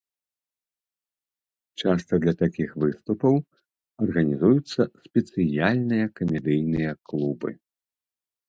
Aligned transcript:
Часта 1.83 2.13
для 2.23 2.33
такіх 2.41 2.69
выступаў 2.83 3.35
арганізуюцца 4.07 4.81
спецыяльныя 5.09 6.05
камедыйныя 6.17 6.91
клубы. 7.13 7.49